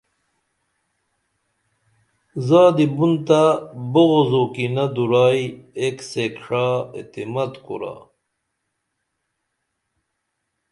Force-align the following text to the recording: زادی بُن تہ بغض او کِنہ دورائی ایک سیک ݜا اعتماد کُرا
زادی 2.47 2.85
بُن 2.95 3.13
تہ 3.27 3.41
بغض 3.91 4.31
او 4.37 4.43
کِنہ 4.53 4.85
دورائی 4.95 5.45
ایک 5.79 5.97
سیک 6.09 6.33
ݜا 6.45 6.65
اعتماد 6.95 7.53
کُرا 7.65 7.95